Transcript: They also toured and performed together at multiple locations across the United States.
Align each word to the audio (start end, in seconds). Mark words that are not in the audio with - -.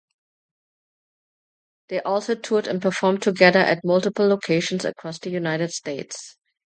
They 1.89 2.01
also 2.01 2.33
toured 2.33 2.65
and 2.65 2.81
performed 2.81 3.21
together 3.21 3.59
at 3.59 3.85
multiple 3.85 4.25
locations 4.27 4.83
across 4.83 5.19
the 5.19 5.29
United 5.29 5.71
States. 5.73 6.37